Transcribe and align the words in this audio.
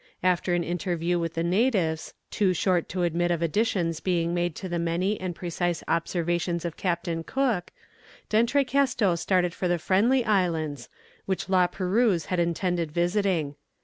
After 0.23 0.55
an 0.55 0.63
interview 0.63 1.19
with 1.19 1.35
the 1.35 1.43
natives, 1.43 2.15
too 2.31 2.55
short 2.55 2.89
to 2.89 3.03
admit 3.03 3.29
of 3.29 3.43
additions 3.43 3.99
being 3.99 4.33
made 4.33 4.55
to 4.55 4.67
the 4.67 4.79
many 4.79 5.21
and 5.21 5.35
precise 5.35 5.83
observations 5.87 6.65
of 6.65 6.75
Captain 6.75 7.23
Cook, 7.23 7.69
D'Entrecasteaux 8.27 9.13
started 9.13 9.53
for 9.53 9.67
the 9.67 9.77
Friendly 9.77 10.25
Islands, 10.25 10.89
which 11.27 11.49
La 11.49 11.67
Perouse 11.67 12.25
had 12.33 12.39
intended 12.39 12.91
visiting. 12.91 13.53